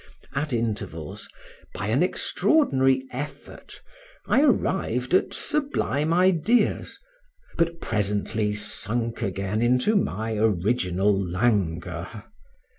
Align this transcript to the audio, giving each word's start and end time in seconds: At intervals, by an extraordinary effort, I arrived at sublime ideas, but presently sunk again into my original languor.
At 0.33 0.51
intervals, 0.51 1.29
by 1.75 1.89
an 1.89 2.01
extraordinary 2.01 3.03
effort, 3.11 3.81
I 4.25 4.41
arrived 4.41 5.13
at 5.13 5.31
sublime 5.31 6.11
ideas, 6.11 6.97
but 7.55 7.79
presently 7.79 8.51
sunk 8.55 9.21
again 9.21 9.61
into 9.61 9.95
my 9.95 10.33
original 10.37 11.13
languor. 11.15 12.23